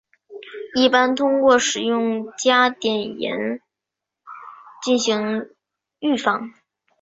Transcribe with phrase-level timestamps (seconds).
[0.73, 3.61] 一般通过使用加碘盐
[4.83, 5.51] 进行
[5.99, 6.55] 预防。